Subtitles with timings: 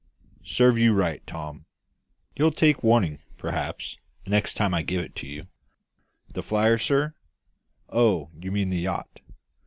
[0.43, 1.67] Serve you right, Tom;
[2.35, 5.45] you'll take warning, perhaps, the next time I give it you.)
[6.33, 7.13] The flyer, sir?
[7.87, 9.19] Oh, you mean the yacht.